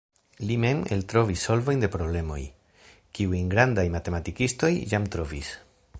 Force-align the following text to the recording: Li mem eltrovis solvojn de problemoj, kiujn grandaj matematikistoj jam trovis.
Li 0.51 0.55
mem 0.61 0.79
eltrovis 0.95 1.43
solvojn 1.49 1.83
de 1.83 1.89
problemoj, 1.97 2.39
kiujn 3.19 3.53
grandaj 3.55 3.87
matematikistoj 3.97 4.71
jam 4.95 5.11
trovis. 5.17 5.55